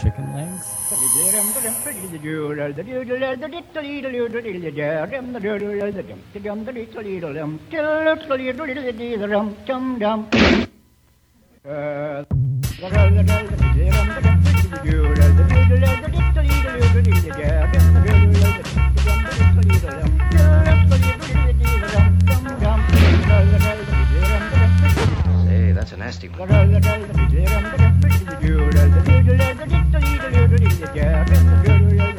[0.00, 0.66] Chicken legs?
[19.68, 20.17] Say,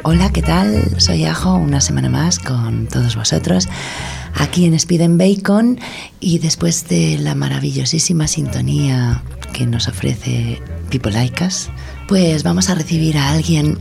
[0.04, 1.00] Hola, ¿qué tal?
[1.00, 3.70] Soy Ajo, una semana más con todos vosotros,
[4.36, 5.80] aquí en Speed and Bacon
[6.20, 11.70] y después de la maravillosísima sintonía que nos ofrece People Like Us,
[12.08, 13.78] pues vamos a recibir a alguien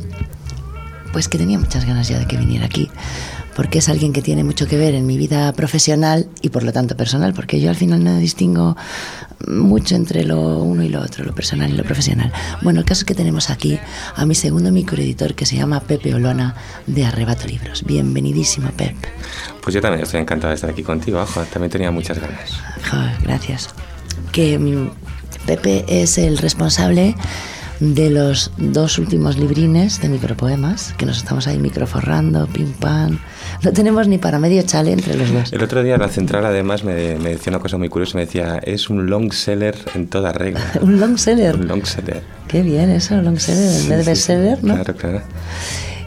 [1.13, 2.89] pues que tenía muchas ganas ya de que viniera aquí,
[3.59, 6.73] porque es alguien que tiene mucho que ver en mi vida profesional y por lo
[6.73, 8.77] tanto personal, porque yo al final no distingo
[9.49, 12.33] mucho entre lo uno y lo otro, lo personal y lo profesional.
[12.63, 13.77] Bueno, el caso es que tenemos aquí
[14.15, 16.55] a mi segundo microeditor que se llama Pepe Olona
[16.87, 17.83] de Arrebato Libros.
[17.85, 18.95] Bienvenidísimo, Pep.
[19.61, 21.43] Pues yo también estoy encantado de estar aquí contigo, Ajo.
[21.53, 22.53] También tenía muchas ganas.
[22.89, 23.71] Joder, gracias.
[24.31, 24.57] Que
[25.47, 27.17] Pepe es el responsable
[27.81, 33.19] de los dos últimos librines de micropoemas, que nos estamos ahí microforrando, pim pam.
[33.63, 35.53] No tenemos ni para medio chale entre los dos.
[35.53, 38.59] El otro día la central además me, me decía una cosa muy curiosa, me decía,
[38.63, 40.61] es un long seller en toda regla.
[40.81, 41.57] Un long seller.
[41.57, 42.23] Un long seller.
[42.49, 44.11] Qué bien eso, long seller, en vez de sí.
[44.11, 44.75] bestseller, ¿no?
[44.75, 45.23] Claro, claro.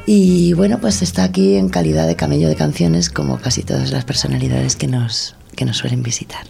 [0.06, 4.04] Y bueno, pues está aquí en calidad de camello de canciones, como casi todas las
[4.04, 6.46] personalidades que nos, que nos suelen visitar.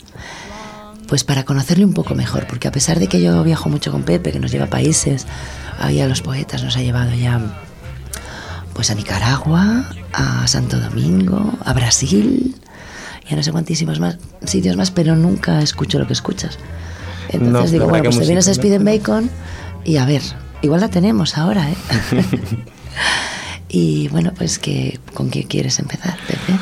[1.12, 4.04] Pues para conocerle un poco mejor, porque a pesar de que yo viajo mucho con
[4.04, 5.28] Pepe, que nos lleva a países,
[5.78, 7.42] ahí a los poetas nos ha llevado ya
[8.74, 12.56] pues a Nicaragua, a Santo Domingo, a Brasil
[13.30, 16.58] y a no sé cuantísimos más sitios más, pero nunca escucho lo que escuchas.
[17.28, 18.86] Entonces No, digo, bueno, pues te vienes a Speed and.
[18.86, 19.30] Bacon
[19.84, 20.22] y a ver,
[20.62, 21.76] igual la tenemos ahora, ¿eh?
[23.68, 26.58] y bueno, pues que ¿con qué quieres empezar, Pepe?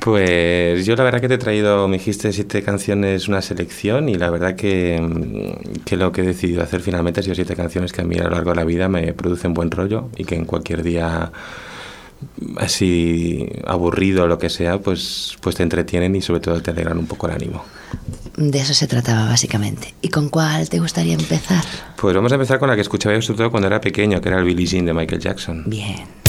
[0.00, 4.14] Pues yo la verdad que te he traído, me dijiste siete canciones, una selección y
[4.14, 7.92] la verdad que, mm, que lo que he decidido hacer finalmente ha sido siete canciones
[7.92, 10.36] que a mí a lo largo de la vida me producen buen rollo y que
[10.36, 11.30] en cualquier día
[12.56, 16.98] así aburrido o lo que sea, pues, pues te entretienen y sobre todo te alegran
[16.98, 17.64] un poco el ánimo.
[18.36, 19.94] De eso se trataba básicamente.
[20.00, 21.64] ¿Y con cuál te gustaría empezar?
[21.96, 24.28] Pues vamos a empezar con la que escuchaba yo sobre todo cuando era pequeño, que
[24.28, 25.64] era el Billie Jean de Michael Jackson.
[25.66, 26.19] Bien.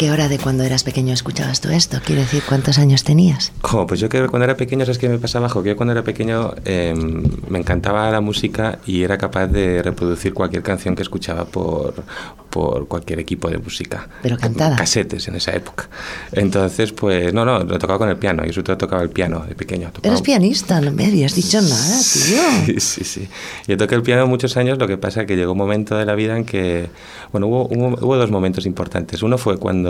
[0.00, 1.98] Qué hora de cuando eras pequeño escuchabas todo esto?
[2.02, 3.52] Quiero decir, ¿cuántos años tenías?
[3.60, 5.50] Oh, pues yo que cuando era pequeño, ¿sabes qué me pasaba?
[5.50, 6.94] Jo, que yo cuando era pequeño eh,
[7.50, 12.02] me encantaba la música y era capaz de reproducir cualquier canción que escuchaba por,
[12.48, 14.08] por cualquier equipo de música.
[14.22, 14.76] Pero cantada.
[14.76, 15.90] Casetes en esa época.
[16.32, 18.42] Entonces, pues no, no, lo tocaba con el piano.
[18.46, 19.90] Yo sobre todo tocaba el piano de pequeño.
[19.92, 20.14] Tocaba...
[20.14, 22.40] Eres pianista, no me habías dicho nada, tío.
[22.64, 23.28] Sí, sí, sí.
[23.68, 26.06] Yo toqué el piano muchos años, lo que pasa es que llegó un momento de
[26.06, 26.88] la vida en que,
[27.32, 29.22] bueno, hubo, hubo, hubo dos momentos importantes.
[29.22, 29.89] Uno fue cuando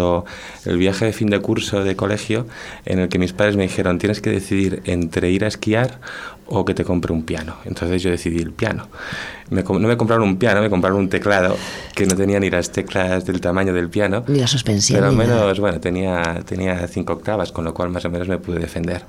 [0.64, 2.46] el viaje de fin de curso de colegio,
[2.84, 6.00] en el que mis padres me dijeron, tienes que decidir entre ir a esquiar
[6.52, 7.54] o que te compre un piano.
[7.64, 8.88] Entonces yo decidí el piano.
[9.50, 11.56] Me, no me compraron un piano, me compraron un teclado
[11.94, 14.24] que no tenía ni las teclas del tamaño del piano.
[14.26, 14.98] Ni la suspensión.
[14.98, 18.38] Pero al menos, bueno, tenía, tenía cinco octavas, con lo cual más o menos me
[18.38, 19.02] pude defender.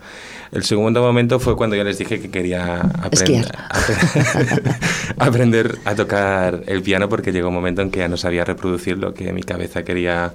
[0.52, 3.70] El segundo momento fue cuando yo les dije que quería aprender, Esquiar.
[3.70, 4.76] apre-
[5.18, 8.98] aprender a tocar el piano porque llegó un momento en que ya no sabía reproducir
[8.98, 10.34] lo que mi cabeza quería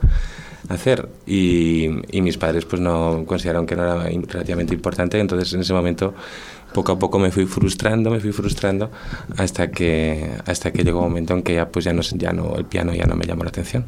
[0.68, 1.08] hacer.
[1.26, 5.18] Y, y mis padres pues no consideraron que no era relativamente importante.
[5.18, 6.14] Entonces en ese momento
[6.72, 8.90] poco a poco me fui frustrando me fui frustrando
[9.38, 12.56] hasta que hasta que llegó un momento en que ya pues ya no ya no
[12.56, 13.84] el piano ya no me llamó la atención.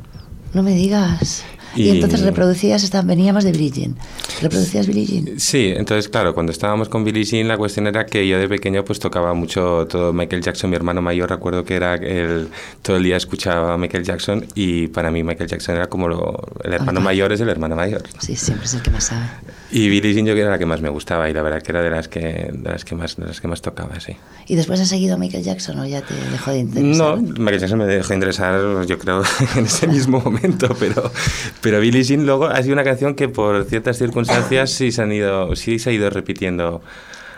[0.55, 1.45] No me digas.
[1.77, 3.97] Y, Y- entonces reproducías, esta- veníamos de Billie Jean.
[4.41, 5.39] ¿Reproducías Billie Jean?
[5.41, 8.85] Sí, entonces claro, cuando estábamos con Billie Jean la cuestión era que yo de pequeño
[8.85, 12.49] pues tocaba mucho todo Michael Jackson, mi hermano mayor recuerdo que era el
[12.83, 16.41] todo el día escuchaba a Michael Jackson y para mí Michael Jackson era como lo,
[16.65, 18.03] el hermano mayor es el hermano mayor.
[18.21, 19.27] Sí, siempre es el que más sabe.
[19.71, 21.73] Y Billie Jean yo que era la que más me gustaba y la verdad que
[21.73, 22.21] era de las que
[22.53, 24.17] de las que más de las que más tocaba, sí.
[24.47, 27.19] ¿Y después has seguido a Michael Jackson o ya te dejó de No, interesar?
[27.39, 29.23] Michael Jackson me dejó de interesar, yo creo,
[29.57, 31.13] en ese mismo momento, pero,
[31.61, 35.13] pero Billie Jean luego ha sido una canción que por ciertas circunstancias sí se, han
[35.13, 36.81] ido, sí se ha ido repitiendo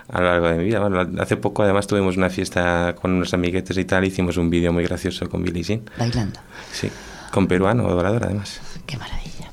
[0.09, 0.79] a lo largo de mi vida.
[0.81, 4.73] Bueno, hace poco además tuvimos una fiesta con unos amiguetes y tal, hicimos un vídeo
[4.73, 6.39] muy gracioso con Billie Jean, Bailando.
[6.73, 6.89] sí,
[7.33, 8.61] con peruano, dorador además.
[8.87, 9.51] Qué maravilla.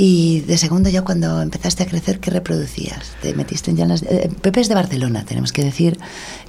[0.00, 3.16] Y de segundo ya cuando empezaste a crecer, ¿qué reproducías?
[3.20, 4.02] Te metiste en ya en las...
[4.04, 5.98] eh, Pepe es de Barcelona, tenemos que decir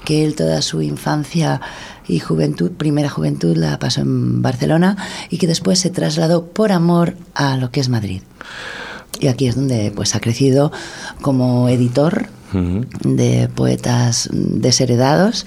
[0.05, 1.59] que él toda su infancia
[2.09, 4.97] y juventud, primera juventud, la pasó en Barcelona
[5.29, 8.21] y que después se trasladó por amor a lo que es Madrid.
[9.19, 10.71] Y aquí es donde pues ha crecido
[11.21, 12.29] como editor
[13.03, 15.45] de poetas desheredados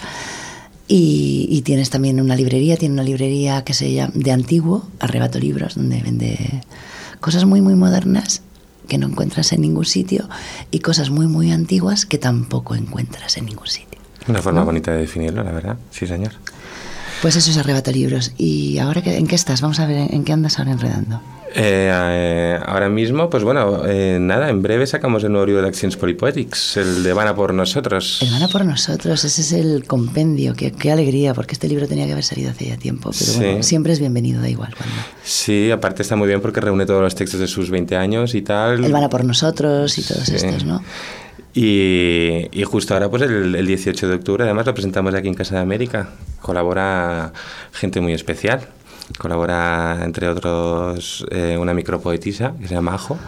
[0.86, 5.40] y, y tienes también una librería, tiene una librería que se llama de antiguo, Arrebato
[5.40, 6.62] Libros, donde vende
[7.20, 8.42] cosas muy muy modernas
[8.86, 10.28] que no encuentras en ningún sitio
[10.70, 14.01] y cosas muy muy antiguas que tampoco encuentras en ningún sitio.
[14.28, 16.32] Una forma bonita de definirlo, la verdad, sí señor.
[17.20, 18.32] Pues eso es Arrebato Libros.
[18.36, 19.60] ¿Y ahora qué- en qué estás?
[19.60, 21.20] Vamos a ver en qué andas ahora enredando.
[21.54, 25.68] Eh, eh, ahora mismo, pues bueno, eh, nada, en breve sacamos el nuevo libro de
[25.68, 28.20] Actions Polypoetics, el de Van a por nosotros.
[28.22, 31.86] El Van a por nosotros, ese es el compendio, qué, qué alegría, porque este libro
[31.86, 33.38] tenía que haber salido hace ya tiempo, pero Sí.
[33.38, 34.74] bueno, siempre es bienvenido, da igual.
[34.74, 34.94] Cuando.
[35.22, 38.40] Sí, aparte está muy bien porque reúne todos los textos de sus 20 años y
[38.40, 38.82] tal.
[38.82, 40.36] El Van a por nosotros y todos Sí.
[40.36, 40.82] estos, ¿no?
[41.54, 45.34] Y, y justo ahora, pues el, el 18 de octubre, además lo presentamos aquí en
[45.34, 46.08] Casa de América.
[46.40, 47.32] Colabora
[47.72, 48.60] gente muy especial.
[49.18, 53.18] Colabora, entre otros, eh, una micropoetisa que se llama Ajo.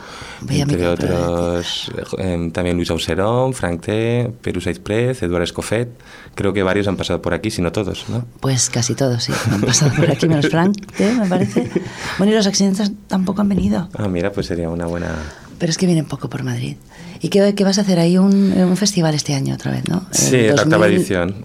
[0.41, 5.89] Bella entre otros, eh, también Luis Auserón, Frank T., Perú Saiz Prez, Eduardo Escofet.
[6.35, 8.25] Creo que varios han pasado por aquí, si no todos, ¿no?
[8.41, 9.33] Pues casi todos, sí.
[9.51, 11.15] Han pasado por aquí, menos Frank, ¿eh?
[11.19, 11.71] me parece.
[12.19, 15.09] Bueno, y los accidentes tampoco han venido, Ah, mira, pues sería una buena...
[15.59, 16.77] pero es que vienen poco por Madrid.
[17.21, 18.19] ¿Y qué, qué vas a hacer ahí?
[18.19, 20.07] Un, un festival este año otra vez, ¿no?
[20.11, 21.45] Sí, Eh, la octava 2000 edición.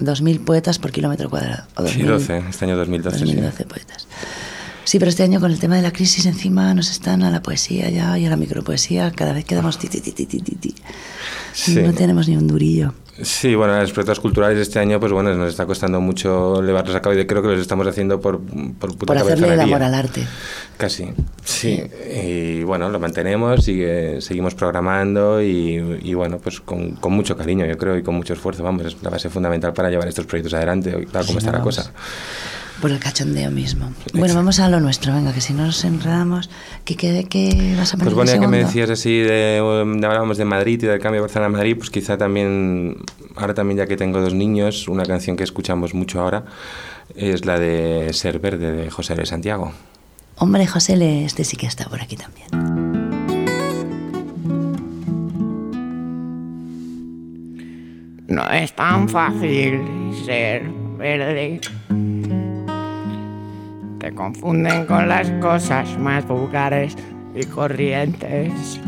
[0.00, 1.64] 2.000 poetas por kilómetro cuadrado.
[1.76, 3.18] O Sí, 2000, 12, este año 2012.
[3.18, 3.24] sí.
[3.24, 4.06] 2012 poetas.
[4.84, 7.40] Sí, pero este año con el tema de la crisis encima nos están a la
[7.42, 9.10] poesía ya y a la micropoesía.
[9.12, 10.74] Cada vez quedamos ti, ti, ti, ti, ti, ti.
[11.54, 11.76] Sí.
[11.76, 12.92] No tenemos ni un durillo.
[13.22, 17.00] Sí, bueno, los proyectos culturales este año, pues bueno, nos está costando mucho llevarlos a
[17.00, 19.94] cabo y creo que los estamos haciendo por, por puta Por hacerle el amor al
[19.94, 20.26] arte.
[20.76, 21.12] Casi,
[21.44, 21.80] sí.
[22.12, 27.66] Y bueno, lo mantenemos, sigue, seguimos programando y, y bueno, pues con, con mucho cariño,
[27.66, 30.54] yo creo, y con mucho esfuerzo, vamos, es la base fundamental para llevar estos proyectos
[30.54, 31.92] adelante, tal como Sí, está la cosa.
[32.80, 33.92] Por el cachondeo mismo.
[34.12, 36.50] Bueno, vamos a lo nuestro, venga, que si no nos enredamos,
[36.84, 39.60] ¿qué, qué, qué vas a poner Pues bueno, de ya que me decías así, de,
[39.62, 42.96] um, hablábamos de Madrid y del cambio de Barcelona a Madrid, pues quizá también,
[43.36, 46.44] ahora también ya que tengo dos niños, una canción que escuchamos mucho ahora
[47.14, 49.72] es la de Ser Verde de José de Santiago.
[50.36, 52.48] Hombre, José, le- este sí que está por aquí también.
[58.26, 59.80] No es tan fácil
[60.24, 61.60] ser verde.
[64.04, 66.94] Te confunden con las cosas más vulgares
[67.34, 68.78] y corrientes.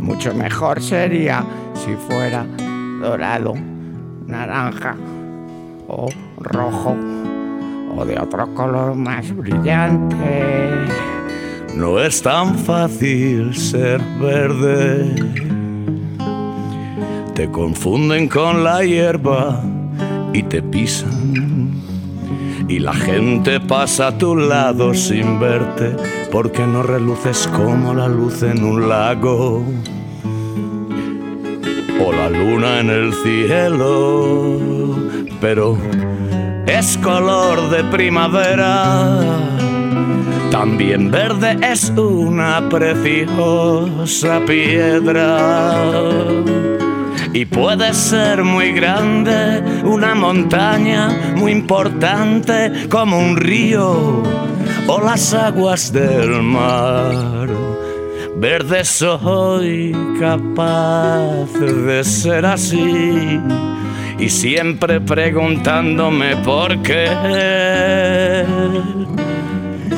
[0.00, 1.44] Mucho mejor sería
[1.74, 2.46] si fuera
[3.02, 3.52] dorado,
[4.26, 4.96] naranja
[5.86, 6.08] o
[6.38, 6.96] rojo
[7.94, 10.86] o de otro color más brillante.
[11.74, 15.14] No es tan fácil ser verde.
[17.34, 19.62] Te confunden con la hierba
[20.32, 21.85] y te pisan.
[22.68, 25.94] Y la gente pasa a tu lado sin verte
[26.32, 29.64] porque no reluces como la luz en un lago
[32.04, 34.58] o la luna en el cielo.
[35.40, 35.78] Pero
[36.66, 39.20] es color de primavera.
[40.50, 45.76] También verde es una preciosa piedra.
[47.36, 54.22] Y puede ser muy grande, una montaña muy importante como un río
[54.86, 57.50] o las aguas del mar.
[58.38, 63.38] Verde soy capaz de ser así
[64.18, 68.46] y siempre preguntándome por qué.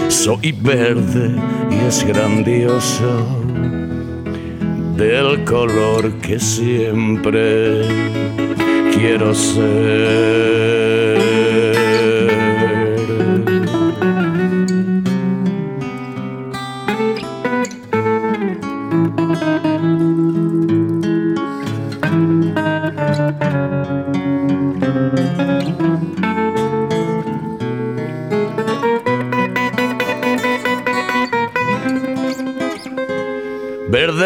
[0.09, 1.37] Soy verde
[1.71, 3.58] y es grandioso
[4.99, 7.83] del color que siempre
[8.93, 10.98] quiero ser.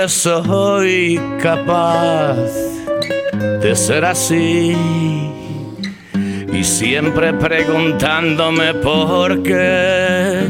[0.09, 2.37] Soy capaz
[3.62, 4.76] de ser así
[6.52, 10.40] y siempre preguntándome por qué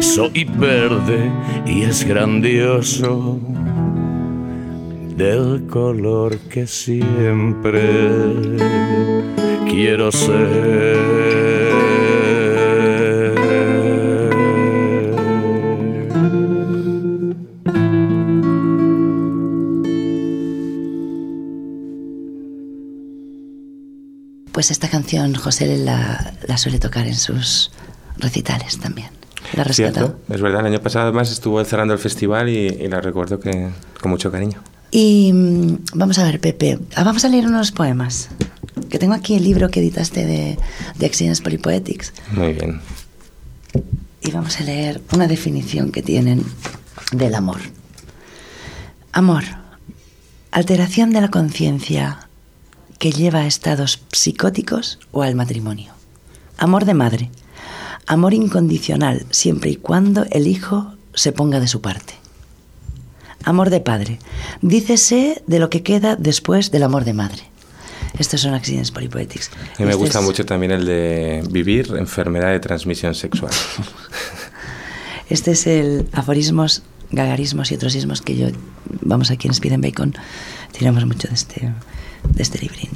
[0.00, 1.30] soy verde
[1.64, 3.40] y es grandioso
[5.16, 7.80] del color que siempre
[9.66, 11.47] quiero ser.
[24.68, 27.70] Pues esta canción José la, la suele tocar en sus
[28.18, 29.08] recitales también.
[29.54, 29.64] La.
[29.64, 33.40] Cierto, es verdad, el año pasado además estuvo cerrando el festival y, y la recuerdo
[33.40, 34.62] que con mucho cariño.
[34.90, 38.28] Y mm, vamos a ver, Pepe, ah, vamos a leer unos poemas.
[38.90, 40.58] Que tengo aquí el libro que editaste de,
[40.98, 42.12] de Accidents Polypoetics.
[42.32, 42.82] Muy bien.
[44.20, 46.44] Y vamos a leer una definición que tienen
[47.12, 47.60] del amor.
[49.12, 49.44] Amor,
[50.50, 52.27] alteración de la conciencia
[52.98, 55.92] que lleva a estados psicóticos o al matrimonio.
[56.56, 57.30] Amor de madre,
[58.06, 62.14] amor incondicional siempre y cuando el hijo se ponga de su parte.
[63.44, 64.18] Amor de padre,
[64.62, 67.42] dícese de lo que queda después del amor de madre.
[68.18, 69.50] Estos son accidentes polypoetics.
[69.52, 73.52] A mí me Este gusta es- mucho también el de vivir enfermedad de transmisión sexual.
[75.30, 78.46] Este es el aforismos, gagarismos y otros ismos que yo,
[79.02, 80.14] vamos aquí en Speed and Bacon,
[80.72, 81.70] tiramos mucho de este,
[82.34, 82.90] de este librín.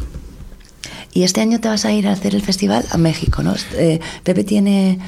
[1.15, 3.55] Y este año te vas a ir a hacer el festival a México, ¿no?
[3.75, 4.99] Eh, Pepe tiene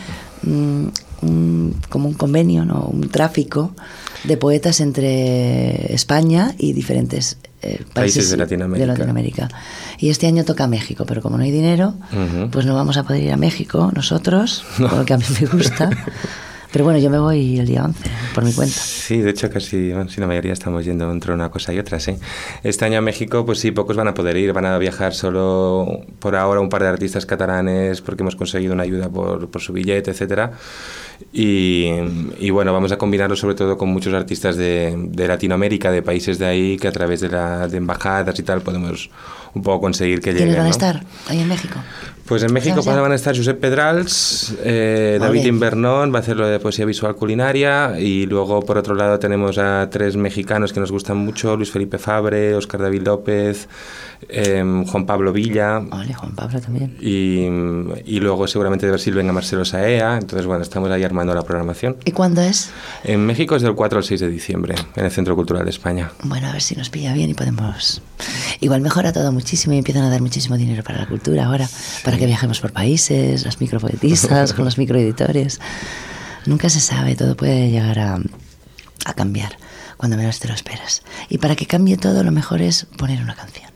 [0.42, 0.86] mm,
[1.22, 2.80] un- como un convenio, ¿no?
[2.82, 3.74] Un tráfico
[4.24, 8.86] de poetas entre España y diferentes eh, países, Países de Latinoamérica.
[8.88, 9.48] Latinoamérica.
[9.98, 12.50] Y este año toca México, pero como no hay dinero, Ujú.
[12.50, 15.88] pues no vamos a poder ir a México nosotros, porque a mí me gusta.
[16.74, 18.74] Pero bueno, yo me voy el día 11, por mi cuenta.
[18.74, 22.00] Sí, de hecho casi, bueno, sí, la mayoría estamos yendo entre una cosa y otra,
[22.00, 22.16] sí.
[22.64, 26.00] Este año a México, pues sí, pocos van a poder ir, van a viajar solo
[26.18, 29.72] por ahora un par de artistas catalanes porque hemos conseguido una ayuda por, por su
[29.72, 30.50] billete, etcétera.
[31.32, 31.90] Y,
[32.40, 36.40] y bueno, vamos a combinarlo sobre todo con muchos artistas de, de Latinoamérica, de países
[36.40, 39.10] de ahí, que a través de, la, de embajadas y tal podemos
[39.54, 40.56] un poco conseguir que ¿Quiénes lleguen.
[40.56, 40.70] van a ¿no?
[40.70, 41.78] estar ahí en México?
[42.26, 43.02] Pues en México ¿Sabes ya?
[43.02, 45.28] van a estar Josep Pedrals, eh, Vale.
[45.28, 49.18] David Invernón, va a hacer lo de poesía visual culinaria y luego por otro lado
[49.18, 53.68] tenemos a tres mexicanos que nos gustan mucho, Luis Felipe Fabre, Oscar David López,
[54.28, 56.96] eh, Juan Pablo Villa Vale, Juan Pablo también.
[57.00, 57.44] y,
[58.04, 61.96] y luego seguramente de Brasil venga Marcelo Saea, entonces bueno, estamos ahí armando la programación.
[62.04, 62.70] ¿Y cuándo es?
[63.04, 66.12] En México es del 4 al 6 de diciembre, en el Centro Cultural de España.
[66.22, 68.02] Bueno, a ver si nos pilla bien y podemos...
[68.60, 71.68] Igual mejora todo muchísimo y empiezan a dar muchísimo dinero para la cultura ahora,
[72.04, 75.60] para que viajemos por países, las micropoetistas, con los microeditores.
[76.46, 78.18] Nunca se sabe, todo puede llegar a,
[79.04, 79.56] a cambiar
[79.96, 81.02] cuando menos te lo esperas.
[81.28, 83.70] Y para que cambie todo, lo mejor es poner una canción.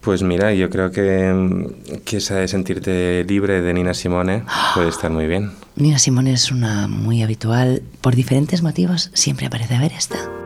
[0.00, 5.10] Pues mira, yo creo que, que esa de sentirte libre de Nina Simone puede estar
[5.10, 5.52] muy bien.
[5.76, 10.43] Nina Simone es una muy habitual, por diferentes motivos, siempre aparece a ver esta.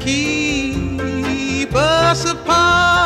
[0.00, 2.99] Keep us apart.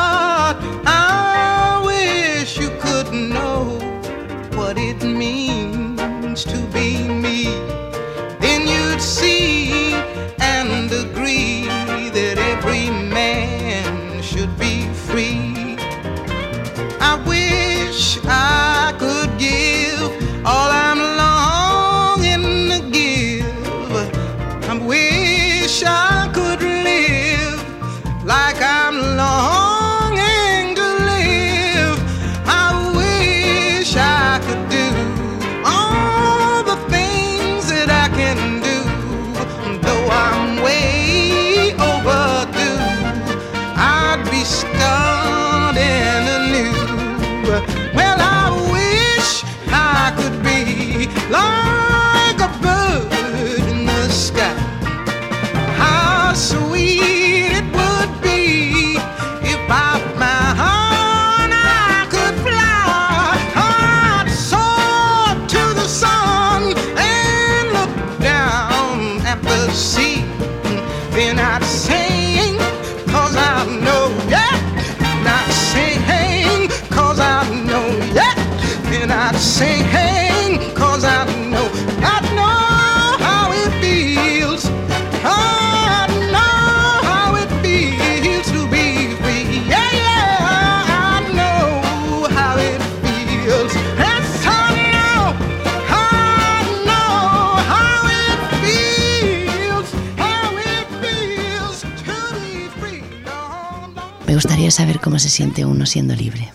[104.66, 106.48] Gustaría saber cómo se siente uno siendo libre.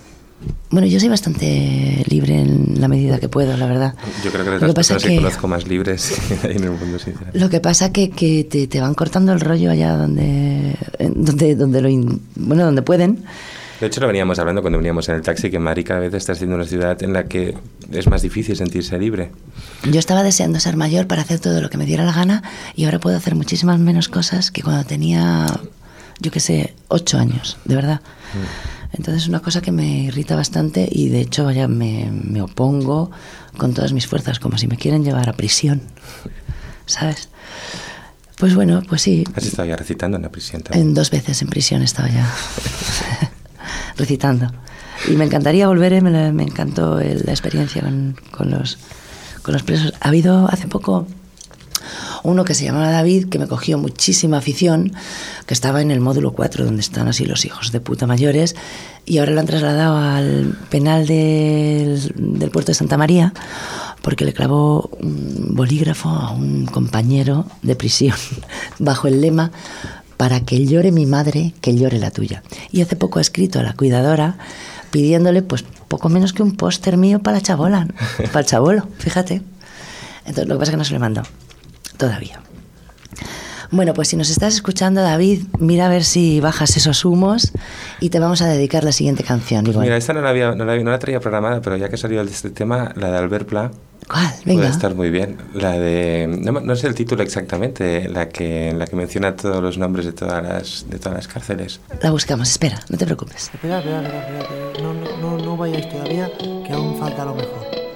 [0.71, 3.95] Bueno, yo soy bastante libre en la medida que puedo, la verdad.
[4.23, 6.51] Yo creo que de Lo las que pasa personas que, que- conozco más libres hay
[6.55, 7.37] en el mundo, sinceramente.
[7.39, 10.75] Lo que pasa que, que te, te van cortando el rollo allá donde,
[11.13, 13.25] donde, donde lo in- bueno, donde pueden.
[13.81, 16.35] De hecho, lo veníamos hablando cuando veníamos en el taxi, que Madrid cada vez está
[16.35, 17.55] siendo una ciudad en la que
[17.91, 19.31] es más difícil sentirse libre.
[19.89, 22.43] Yo estaba deseando ser mayor para hacer todo lo que me diera la gana
[22.75, 25.47] y ahora puedo hacer muchísimas menos cosas que cuando tenía,
[26.19, 28.01] yo qué sé, ocho años, de verdad.
[28.91, 33.11] Entonces es una cosa que me irrita bastante y de hecho vaya, me, me opongo
[33.57, 35.81] con todas mis fuerzas, como si me quieren llevar a prisión,
[36.85, 37.29] ¿sabes?
[38.37, 40.87] Pues bueno, pues sí, Has estado ya recitando en la prisión también.
[40.87, 42.25] en dos veces en prisión estaba ya
[43.97, 44.51] recitando.
[45.07, 48.77] Y me encantaría volver, eh, me, me encantó la experiencia con, con los,
[49.41, 49.93] con los presos.
[50.01, 51.07] Ha habido hace poco
[52.23, 54.93] uno que se llamaba David, que me cogió muchísima afición,
[55.45, 58.55] que estaba en el módulo 4, donde están así los hijos de puta mayores,
[59.05, 62.13] y ahora lo han trasladado al penal del,
[62.51, 63.33] puerto de Santa María,
[64.01, 68.15] porque le clavó un bolígrafo a un compañero de prisión,
[68.79, 69.51] bajo el lema,
[70.17, 72.43] para que llore mi madre, que llore la tuya.
[72.71, 74.37] Y hace poco ha escrito a la cuidadora
[74.91, 77.87] pidiéndole, pues, poco menos que un póster mío para la chabola,
[78.17, 79.41] para el chabolo, fíjate.
[80.25, 81.23] Entonces, lo que pasa es que no se le mandó
[81.99, 82.41] todavía.
[83.71, 87.51] Bueno, pues si nos estás escuchando, David, mira a ver si bajas esos humos
[87.99, 89.67] y te vamos a dedicar la siguiente canción.
[89.67, 89.85] Igual.
[89.85, 92.23] Mira, esta no la, había, no, la, no la traía programada, pero ya que salió
[92.25, 93.71] de este tema, la de Albert Pla
[94.07, 94.33] ¿Cuál?
[94.43, 94.61] Venga.
[94.61, 95.37] puede estar muy bien.
[95.53, 96.25] La de.
[96.27, 100.13] No, no sé el título exactamente, la que, la que menciona todos los nombres de
[100.13, 101.79] todas las, de todas las cárceles.
[102.01, 103.51] La buscamos, espera, no te preocupes.
[103.53, 104.93] Espera, espera, espera, espera, no,
[105.37, 107.88] no, no vayáis todavía, que aún falta lo mejor.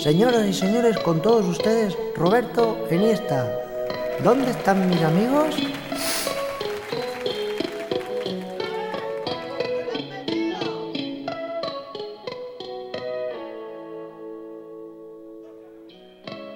[0.00, 3.54] Señoras y señores, con todos ustedes, Roberto Iniesta.
[4.24, 5.54] ¿Dónde están mis amigos?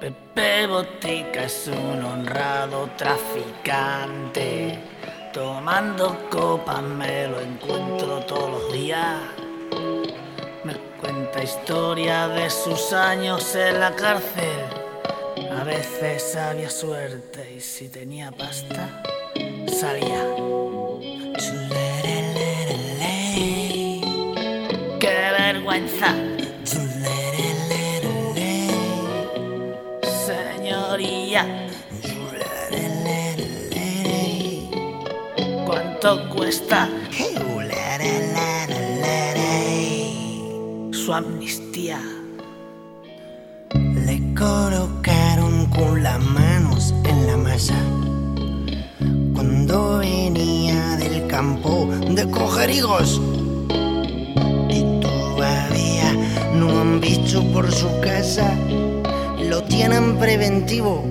[0.00, 4.78] Pepe Botica es un honrado traficante.
[5.34, 9.20] Tomando copas me lo encuentro todos los días.
[11.04, 14.58] Cuenta historia de sus años en la cárcel.
[15.50, 19.02] A veces había suerte y si tenía pasta,
[19.66, 20.24] salía.
[24.98, 26.14] Qué vergüenza.
[30.26, 31.68] Señoría.
[35.66, 36.88] ¿Cuánto cuesta
[41.16, 42.00] amnistía?
[43.72, 47.76] Le colocaron con las manos en la masa.
[49.32, 53.20] Cuando venía del campo de coger higos.
[54.68, 56.12] Y todavía
[56.54, 58.52] no han visto por su casa.
[59.38, 61.04] Lo tienen preventivo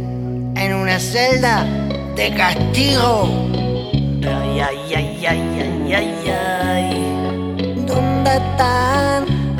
[0.56, 1.64] en una celda
[2.16, 3.30] de castigo.
[4.26, 7.86] Ay, ay, ay, ay, ay, ay, ay.
[7.86, 9.33] ¿Dónde están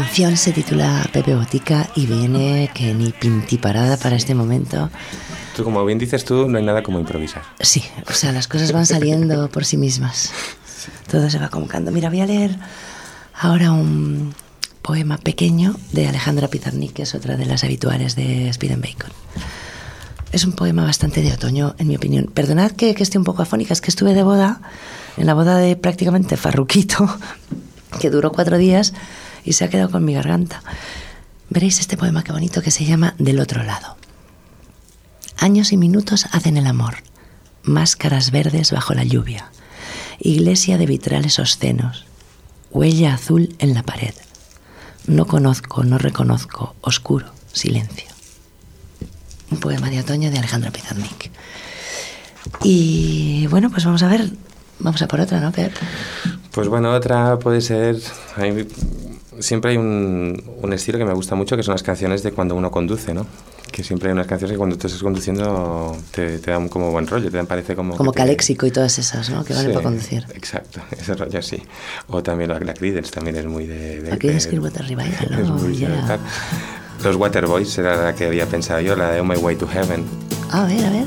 [0.00, 4.90] canción se titula Pepe Botica y viene que ni pintiparada para este momento.
[5.56, 7.42] Tú, como bien dices tú, no hay nada como improvisar.
[7.60, 10.32] Sí, o sea, las cosas van saliendo por sí mismas.
[11.10, 11.92] Todo se va convocando.
[11.92, 12.58] Mira, voy a leer
[13.40, 14.34] ahora un
[14.82, 19.12] poema pequeño de Alejandra Pizarnik, que es otra de las habituales de Speed and Bacon.
[20.30, 22.26] Es un poema bastante de otoño, en mi opinión.
[22.26, 24.60] Perdonad que, que esté un poco afónica, es que estuve de boda,
[25.16, 27.08] en la boda de prácticamente Farruquito,
[27.98, 28.92] que duró cuatro días
[29.46, 30.62] y se ha quedado con mi garganta.
[31.48, 33.96] Veréis este poema qué bonito que se llama Del otro lado.
[35.38, 36.96] Años y minutos hacen el amor,
[37.62, 39.50] máscaras verdes bajo la lluvia,
[40.18, 42.06] iglesia de vitrales obscenos,
[42.70, 44.14] huella azul en la pared.
[45.06, 48.08] No conozco, no reconozco, oscuro, silencio.
[49.50, 51.30] Un poema de otoño de Alejandro Pizarnik.
[52.64, 54.30] Y bueno, pues vamos a ver,
[54.80, 55.72] vamos a por otra, ¿no, Pep?
[56.50, 58.00] Pues bueno, otra puede ser...
[59.40, 62.54] siempre hay un, un estilo que me gusta mucho, que son las canciones de cuando
[62.54, 63.26] uno conduce, ¿no?
[63.72, 67.06] Que siempre hay unas canciones que cuando tú estás conduciendo te, te dan como buen
[67.06, 67.96] rollo, te dan, parece como...
[67.96, 69.44] Como que te- Caléxico y todas esas, ¿no?
[69.44, 70.26] Que valen Sí, para conducir.
[70.34, 71.62] Exacto, ese rollo sí.
[72.08, 74.02] O también la, la Creedence también es muy de...
[74.02, 75.08] de La Creedence de- Revival,
[75.42, 76.04] es oh, muy de yeah.
[76.06, 76.20] tal.
[77.04, 80.04] Los Waterboys era la que había pensado yo, la de On My Way to Heaven.
[80.50, 81.04] A ver, a ver.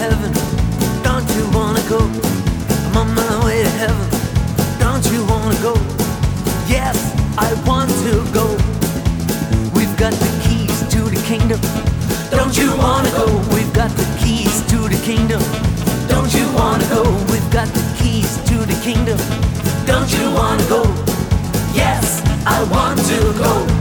[0.00, 0.32] Heaven.
[1.02, 2.00] Don't you wanna go?
[2.86, 4.08] I'm on my way to heaven.
[4.80, 5.74] Don't you wanna go?
[6.66, 6.96] Yes,
[7.36, 8.46] I want to go.
[9.76, 11.60] We've got the keys to the kingdom.
[12.30, 13.26] Don't you wanna go?
[13.54, 15.42] We've got the keys to the kingdom.
[16.08, 17.02] Don't you wanna go?
[17.30, 19.18] We've got the keys to the kingdom.
[19.84, 20.82] Don't you wanna go?
[21.74, 23.79] Yes, I want to go.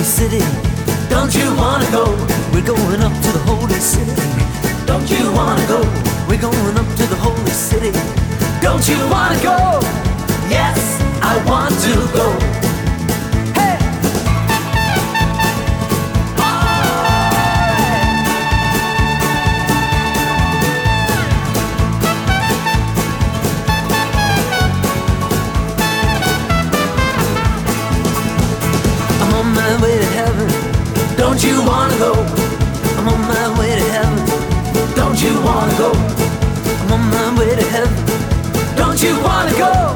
[0.00, 0.44] Holy city.
[1.10, 2.04] Don't you wanna go?
[2.54, 4.16] We're going up to the holy city.
[4.86, 5.80] Don't you wanna go?
[6.26, 7.92] We're going up to the holy city.
[8.62, 9.78] Don't you wanna go?
[10.48, 10.78] Yes,
[11.20, 12.69] I want to go.
[31.40, 32.12] Don't you wanna go?
[32.98, 34.94] I'm on my way to heaven.
[34.94, 35.90] Don't you wanna go?
[36.82, 38.76] I'm on my way to heaven.
[38.76, 39.89] Don't you wanna go?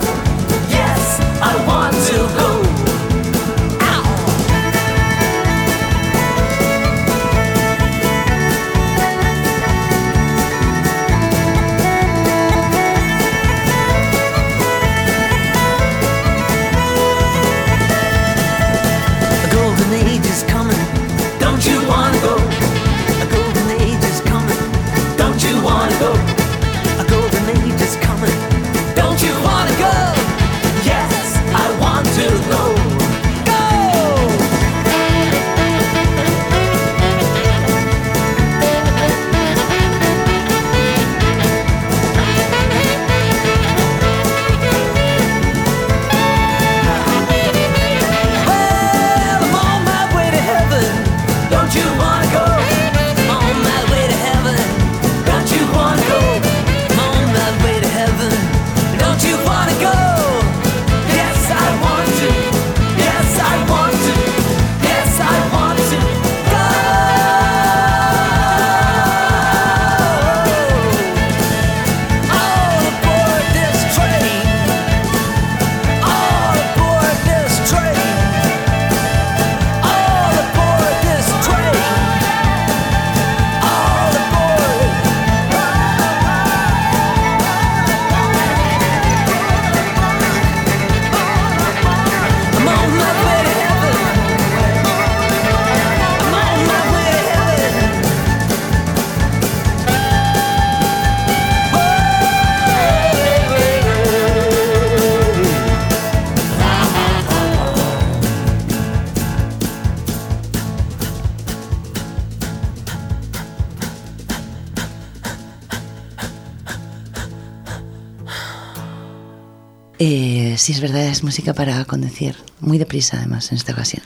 [120.64, 122.36] Sí, es verdad, es música para conducir.
[122.60, 124.02] Muy deprisa, además, en esta ocasión.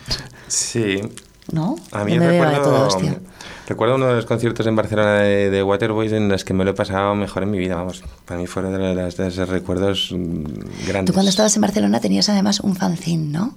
[0.48, 1.00] Sí.
[1.52, 1.76] ¿No?
[1.92, 3.20] A mí Yo me recuerdo, toda hostia.
[3.68, 6.70] Recuerdo uno de los conciertos en Barcelona de, de Waterboys en los que me lo
[6.70, 8.02] he pasado mejor en mi vida, vamos.
[8.24, 11.06] Para mí fueron de, las- de esos recuerdos mm, grandes.
[11.06, 13.54] Tú cuando estabas en Barcelona tenías además un fanzine, ¿no?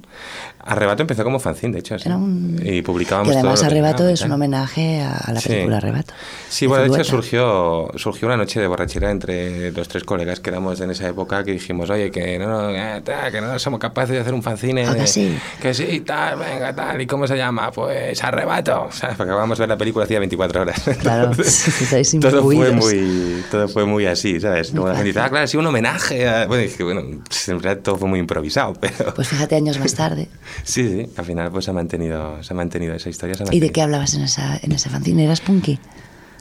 [0.64, 1.98] Arrebato empezó como fanzine, de hecho.
[1.98, 2.08] sí.
[2.08, 5.40] Era un- Y publicábamos Que además todo que Arrebato teníamos, es un homenaje a, la
[5.40, 5.50] Sí.
[5.50, 6.14] película Arrebato.
[6.50, 10.50] Sí, bueno, de hecho surgió, surgió una noche de borrachera entre los tres colegas que
[10.52, 14.12] éramos en esa época que dijimos, oye, que no, no, eh, que no somos capaces
[14.16, 14.86] de hacer un fanzine.
[14.86, 15.36] ¿A que sí?
[15.62, 17.02] Que sí, tal, venga, tal.
[17.02, 17.72] ¿Y cómo se llama?
[17.72, 19.16] Pues arrebato, ¿sabes?
[19.18, 20.82] Porque acabamos de ver la película hacía 24 horas.
[21.00, 24.74] Claro, estáis todo fue muy todo fue muy así, ¿sabes?
[24.74, 26.28] Luego la gente dice, ah, claro, ha sido un homenaje.
[26.28, 26.48] a-".
[26.48, 27.22] Bueno, dije, bueno, en
[27.62, 30.28] realidad todo fue muy improvisado, pero Pues fíjate, años más tarde.
[30.64, 33.36] sí, sí, al final pues se ha mantenido, se ha mantenido esa historia.
[33.36, 33.74] Se ha ¿Y de mantenido.
[33.74, 35.26] qué hablabas en, esa, en ese fanzine?
[35.26, 35.80] ¿Eras punky?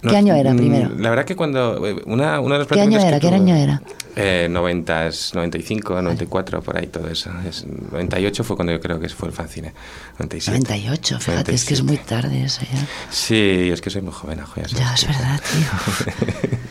[0.02, 0.90] No, ¿Qué año era mm, primero?
[0.98, 3.20] La verdad que cuando eh, una, una de los ¿Qué año que era?
[3.20, 3.82] ¿Qué tuve- año era?
[4.16, 7.30] Eh, 90, 95, 94, por ahí todo eso.
[7.48, 9.72] Es, 98 fue cuando yo creo que fue el fanzine.
[10.18, 10.58] 97.
[10.58, 12.78] 98, fíjate, es que es muy tarde eso ya.
[13.10, 14.78] Sí, es que soy muy joven, ajo, ya sabes.
[14.84, 16.58] Ya, es verdad, tío.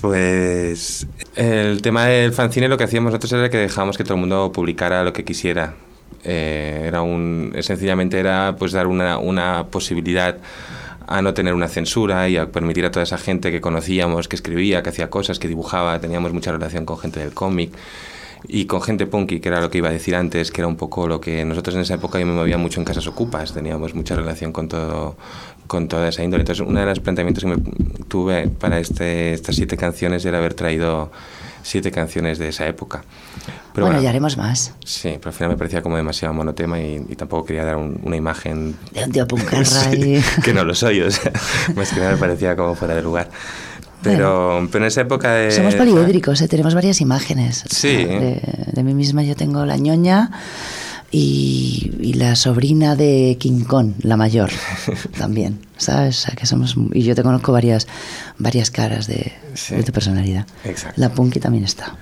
[0.00, 4.20] Pues el tema del fanzine lo que hacíamos nosotros era que dejábamos que todo el
[4.20, 5.74] mundo publicara lo que quisiera.
[6.24, 10.36] Eh, era un, sencillamente era pues dar una, una posibilidad
[11.12, 14.36] a no tener una censura y a permitir a toda esa gente que conocíamos, que
[14.36, 17.70] escribía, que hacía cosas, que dibujaba, teníamos mucha relación con gente del cómic
[18.48, 20.76] y con gente punky, que era lo que iba a decir antes, que era un
[20.76, 23.94] poco lo que nosotros en esa época yo me movía mucho en casas ocupas, teníamos
[23.94, 25.16] mucha relación con todo
[25.66, 26.42] con toda esa índole.
[26.42, 27.56] Entonces, uno de los planteamientos que me
[28.08, 31.12] tuve para este, estas siete canciones era haber traído
[31.62, 33.04] siete canciones de esa época.
[33.74, 34.74] Pero bueno, ya haremos más.
[34.84, 37.98] Sí, pero al final me parecía como demasiado monotema y, y tampoco quería dar un-
[38.02, 39.26] una imagen De un tío
[39.64, 41.32] Sí, que no lo soy, o sea,
[41.76, 43.30] más que nada me parecía como fuera de lugar.
[44.02, 45.52] Pero, pero en esa época de...
[45.52, 46.48] Somos poliédricos, ¿eh?
[46.48, 47.64] tenemos varias imágenes.
[47.70, 48.04] Sí.
[48.04, 48.40] De,
[48.72, 50.28] de mí misma yo tengo la ñoña
[51.12, 54.50] y, y la sobrina de King Kong, la mayor,
[55.18, 56.18] también, ¿sabes?
[56.18, 56.74] O sea, que somos...
[56.92, 57.86] Y yo te conozco varias,
[58.38, 59.74] varias caras de, Sí.
[59.76, 60.46] de tu personalidad.
[60.64, 61.00] Exacto.
[61.00, 61.96] La punky también está.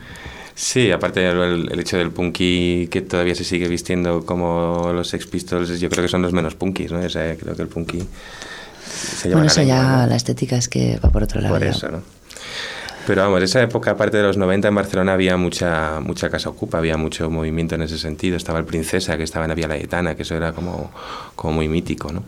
[0.55, 5.27] Sí, aparte el, el hecho del punky que todavía se sigue vistiendo como los Sex
[5.27, 7.01] Pistols, yo creo que son los menos punkis, ¿no?
[7.01, 7.99] O sea, creo que el punky
[9.19, 11.55] se lleva Bueno, eso ya, la estética es que va por otro lado.
[11.55, 12.03] Por eso, ¿no?
[13.11, 16.79] Pero vamos, esa época, aparte de los 90 en Barcelona, había mucha, mucha casa ocupa,
[16.79, 18.37] había mucho movimiento en ese sentido.
[18.37, 20.93] Estaba el Princesa, que estaba en la Vía Layetana, que eso era como,
[21.35, 22.23] como muy mítico, ¿no?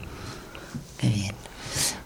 [0.99, 1.42] Qué bien.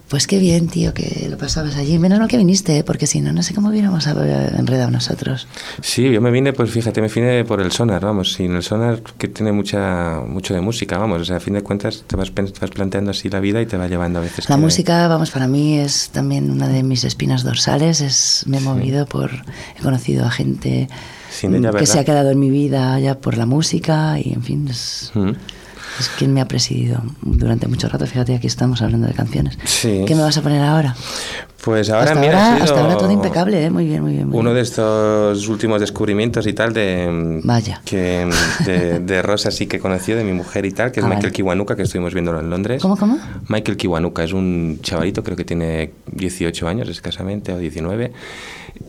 [0.08, 1.98] Pues qué bien, tío, que lo pasabas allí.
[1.98, 2.84] Menos mal que viniste, ¿eh?
[2.84, 5.48] porque si no, no sé cómo hubiéramos enredado nosotros.
[5.82, 9.02] Sí, yo me vine, pues fíjate, me vine por el sonar, vamos, sin el sonar
[9.18, 12.30] que tiene mucha, mucho de música, vamos, o sea, a fin de cuentas te vas,
[12.30, 14.48] te vas planteando así la vida y te va llevando a veces...
[14.48, 18.00] La que- música, vamos, para mí es también una de mis espinas dorsales.
[18.00, 19.32] Es, me he movido por.
[19.76, 20.88] He conocido a gente
[21.30, 24.42] Sin ella, que se ha quedado en mi vida ya por la música y, en
[24.44, 25.30] fin, es, Mm.
[26.00, 28.06] Es quien me ha presidido durante mucho rato.
[28.06, 29.58] Fíjate, aquí estamos hablando de canciones.
[29.64, 30.04] Sí.
[30.06, 30.94] ¿Qué me vas a poner ahora?
[31.64, 33.70] Pues ahora, hasta, mira, ahora, hasta ahora todo impecable, ¿eh?
[33.70, 34.28] Muy bien, muy bien.
[34.28, 34.56] muy Uno bien.
[34.56, 37.80] de estos últimos descubrimientos y tal de Vaya.
[37.84, 38.28] que
[38.64, 41.24] de, de Rosa sí que conoció de mi mujer y tal, que es Ah, Michael
[41.24, 41.32] vale.
[41.32, 42.80] Kiwanuka, que estuvimos viéndolo en Londres.
[42.80, 43.18] ¿Cómo, cómo?
[43.48, 48.12] Michael Kiwanuka es un chavalito, creo que tiene 18 años escasamente o 19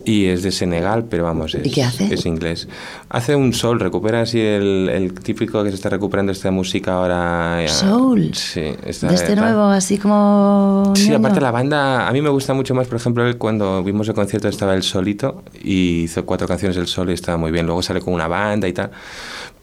[0.04, 2.12] y es de Senegal, pero vamos, es, ¿Y qué hace?
[2.12, 2.68] es inglés.
[3.10, 7.62] Hace un soul, recupera así el, el típico que se está recuperando esta música ahora.
[7.64, 8.34] eh, Soul.
[8.34, 10.92] Sí, está De este está- nuevo, así como.
[10.96, 11.18] Sí, ñoño.
[11.18, 14.14] aparte la banda, a mí me gusta mucho más, por ejemplo, él cuando vimos el
[14.14, 17.66] concierto estaba él solito y hizo cuatro canciones él solo y estaba muy bien.
[17.66, 18.90] Luego sale con una banda y tal.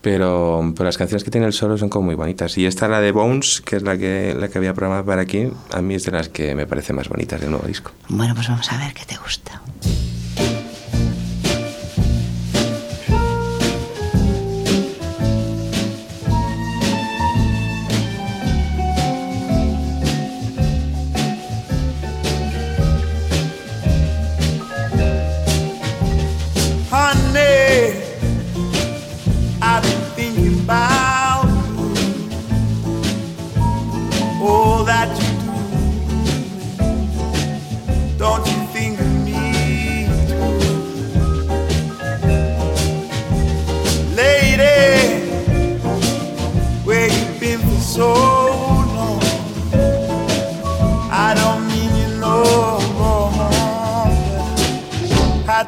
[0.01, 2.55] Pero, pero las canciones que tiene él solo son como muy bonitas.
[2.59, 5.47] Y esta, la de Bones, que es la que, la que había programado para aquí,
[5.71, 7.91] a mí es de las que me parece más bonitas del nuevo disco.
[8.09, 9.61] Bueno, pues vamos a ver qué te gusta.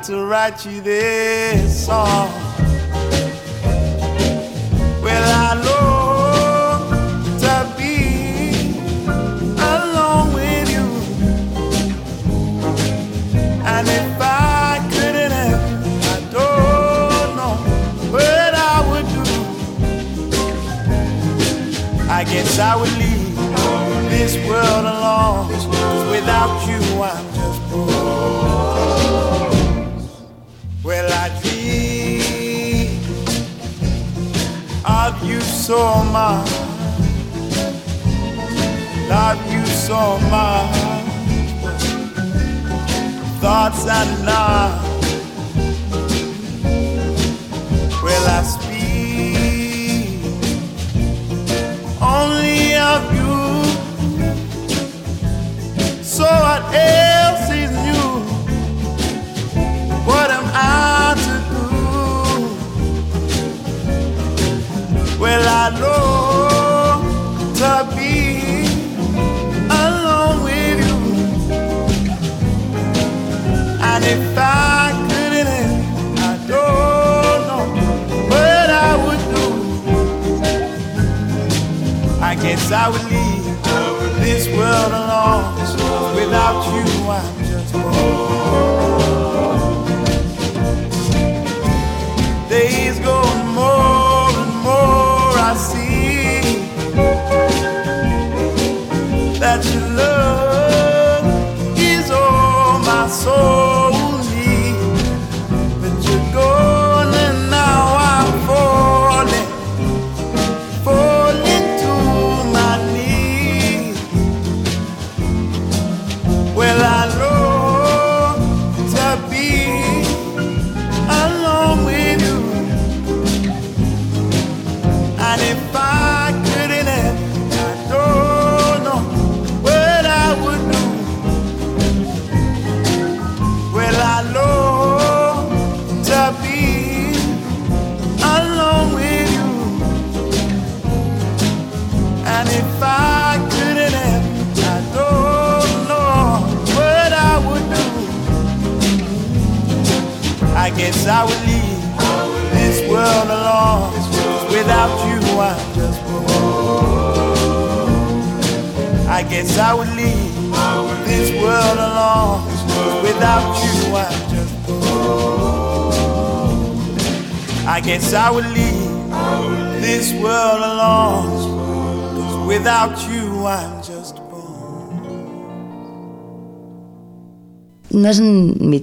[0.07, 2.29] To write you this song.
[5.03, 6.91] Well, I long
[7.43, 8.71] to be
[9.59, 10.87] alone with you.
[13.65, 17.55] And if I couldn't have you, I don't know
[18.09, 19.25] what I would do.
[22.09, 23.35] I guess I would leave
[24.09, 25.49] this world alone.
[26.11, 27.36] without you, I'm
[35.67, 36.41] saw my
[39.09, 40.63] life, you saw my
[43.41, 44.81] thoughts and lies.
[48.01, 50.23] Well, I speak
[52.01, 53.35] only of you,
[56.01, 57.06] so at
[67.59, 68.13] to be
[69.69, 70.97] alone with you.
[73.81, 75.47] And if I couldn't,
[76.19, 77.65] I don't know
[78.31, 79.45] what I would do.
[82.21, 83.45] I guess I would leave
[84.19, 85.55] this world alone.
[86.15, 88.86] Without you, I'm just.
[103.27, 103.66] Soul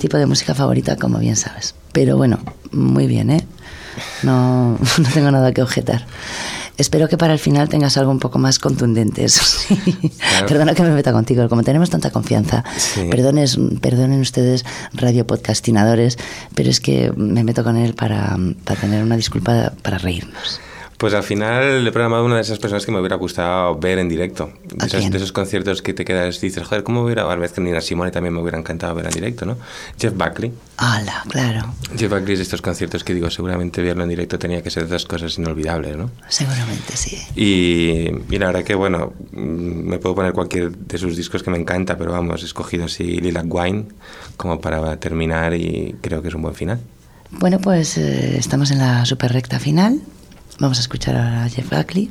[0.04, 1.74] tipo de música favorita, como bien sabes.
[1.92, 2.38] Pero bueno,
[2.72, 3.46] muy bien, ¿eh?
[4.22, 6.04] No, no tengo nada que objetar.
[6.76, 9.80] Espero que para el final tengas algo un poco más contundente, eso sí.
[10.46, 12.64] Perdona que me meta contigo, como tenemos tanta confianza.
[12.76, 13.06] Sí.
[13.10, 16.18] Perdones, perdonen ustedes, radiopodcastinadores,
[16.54, 20.60] pero es que me meto con él para, para tener una disculpa para reírnos.
[20.98, 24.08] Pues al final he programado una de esas personas que me hubiera gustado ver en
[24.08, 24.52] directo.
[24.64, 25.10] De ¿A esos, quién?
[25.10, 27.30] de esos conciertos que te quedas y dices, joder, ¿cómo hubiera?
[27.30, 29.56] A vez que Nina Simone también me hubiera encantado ver en directo, ¿no?
[29.98, 30.52] Jeff Buckley.
[30.76, 31.24] ¡Hala!
[31.28, 34.70] Claro, Jeff Buckley es de estos conciertos que digo, seguramente verlo en directo tenía que
[34.70, 36.10] ser de esas cosas inolvidables, ¿no?
[36.28, 37.18] seguramente sí.
[37.36, 41.50] Y, y la verdad que, bueno, mm, me puedo poner cualquier de sus discos que
[41.50, 43.86] me encanta, pero vamos, he escogido así Lilac Wine
[44.36, 46.80] como para terminar y creo que es un buen final.
[47.30, 50.00] Bueno, pues eh, estamos en la super recta final.
[50.64, 52.10] Vamos a escuchar ahora a Jeff Buckley.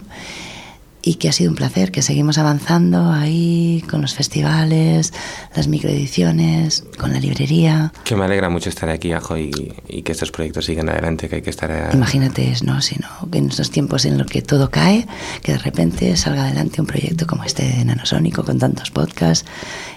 [1.05, 5.11] Y que ha sido un placer, que seguimos avanzando ahí con los festivales,
[5.53, 7.91] las microediciones, con la librería.
[8.05, 9.51] Que me alegra mucho estar aquí, Ajo, y,
[9.89, 11.69] y que estos proyectos sigan adelante, que hay que estar...
[11.73, 12.81] a- Imagínate, ¿no?
[12.81, 15.05] Sino que en estos tiempos en los que todo cae,
[15.41, 19.45] que de repente salga adelante un proyecto como este de Nanosónico, con tantos podcasts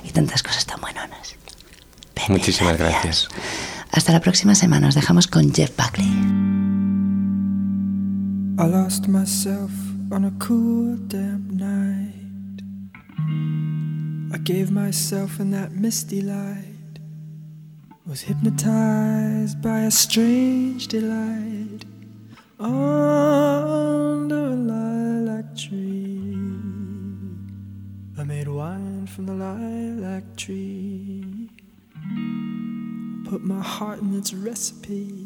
[0.04, 1.36] y tantas cosas tan buenonas.
[2.28, 3.28] Muchísimas gracias.
[3.92, 4.88] Hasta la próxima semana.
[4.88, 7.15] Os dejamos con Jeff Buckley.
[8.58, 9.70] I lost myself
[10.10, 12.62] on a cool, damp night.
[14.32, 16.64] I gave myself in that misty light.
[18.06, 21.84] Was hypnotized by a strange delight
[22.58, 26.38] under a lilac tree.
[28.16, 31.50] I made wine from the lilac tree.
[33.28, 35.25] Put my heart in its recipe.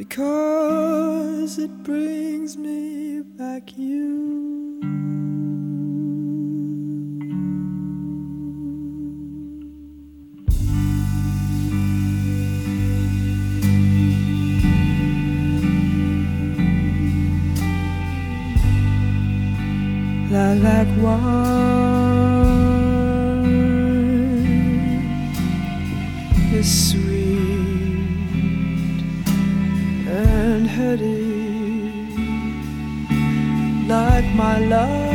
[0.00, 4.80] because it brings me back you.
[20.30, 21.20] Lilac wine
[26.54, 27.09] is sweet
[34.34, 35.09] my love.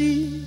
[0.00, 0.39] She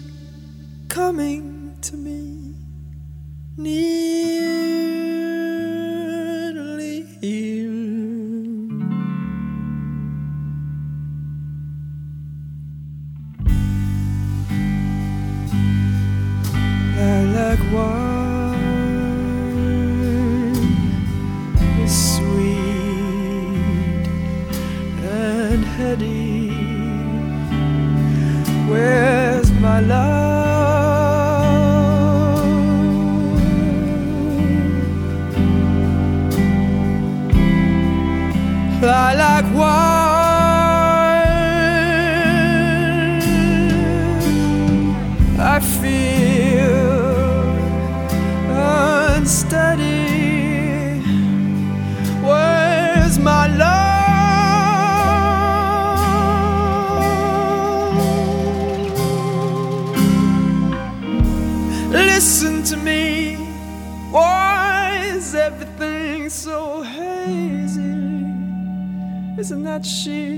[69.73, 70.32] that she?